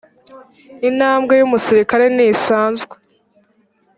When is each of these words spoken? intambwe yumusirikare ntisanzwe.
intambwe 0.87 1.33
yumusirikare 1.39 2.05
ntisanzwe. 2.15 2.95